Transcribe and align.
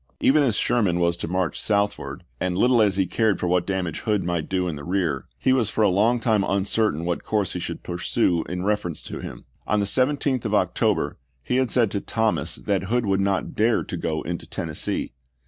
Eager 0.19 0.41
as 0.43 0.55
Sherman 0.55 0.99
was 0.99 1.15
to 1.17 1.27
march 1.27 1.61
southward, 1.61 2.23
and 2.39 2.57
little 2.57 2.81
as 2.81 2.97
he 2.97 3.05
cared 3.05 3.39
for 3.39 3.45
what 3.45 3.67
damage 3.67 3.99
Hood 3.99 4.23
might 4.23 4.49
do 4.49 4.67
in 4.67 4.75
the 4.75 4.83
rear, 4.83 5.27
he 5.37 5.53
was 5.53 5.69
for 5.69 5.83
a 5.83 5.89
long 5.89 6.19
time 6.19 6.43
uncertain 6.43 7.05
what 7.05 7.23
course 7.23 7.53
he 7.53 7.59
should 7.59 7.83
pursue 7.83 8.43
in 8.49 8.63
reference 8.65 9.03
to 9.03 9.19
him. 9.19 9.45
On 9.67 9.79
the 9.79 9.85
17th 9.85 10.43
of 10.43 10.55
October 10.55 11.17
he 11.43 11.57
had 11.57 11.69
said 11.69 11.91
to 11.91 12.01
Thomas 12.01 12.55
that 12.55 12.85
Hood 12.85 13.05
would 13.05 13.21
not 13.21 13.53
dare 13.53 13.83
to 13.83 13.95
go 13.95 14.23
into 14.23 14.47
Tennessee. 14.47 15.13